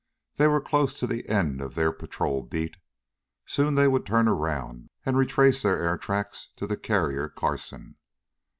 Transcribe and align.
They 0.37 0.47
were 0.47 0.61
close 0.61 0.97
to 0.97 1.05
the 1.05 1.29
end 1.29 1.61
of 1.61 1.75
their 1.75 1.91
patrol 1.91 2.41
"beat." 2.41 2.75
Soon 3.45 3.75
they 3.75 3.87
would 3.87 4.03
turn 4.03 4.27
around 4.27 4.89
and 5.05 5.15
retrace 5.15 5.61
their 5.61 5.77
air 5.79 5.95
tracks 5.95 6.49
to 6.55 6.65
the 6.65 6.75
carrier 6.75 7.29
Carson. 7.29 7.97